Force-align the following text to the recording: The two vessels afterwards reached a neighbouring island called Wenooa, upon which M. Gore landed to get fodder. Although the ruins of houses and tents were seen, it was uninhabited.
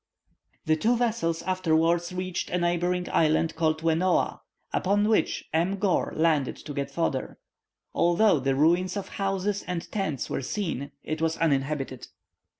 The 0.65 0.75
two 0.75 0.97
vessels 0.97 1.43
afterwards 1.43 2.11
reached 2.11 2.49
a 2.49 2.57
neighbouring 2.57 3.07
island 3.11 3.55
called 3.55 3.83
Wenooa, 3.83 4.39
upon 4.73 5.07
which 5.07 5.47
M. 5.53 5.77
Gore 5.77 6.11
landed 6.15 6.55
to 6.55 6.73
get 6.73 6.89
fodder. 6.89 7.37
Although 7.93 8.39
the 8.39 8.55
ruins 8.55 8.97
of 8.97 9.09
houses 9.09 9.61
and 9.67 9.91
tents 9.91 10.27
were 10.27 10.41
seen, 10.41 10.91
it 11.03 11.21
was 11.21 11.37
uninhabited. 11.37 12.07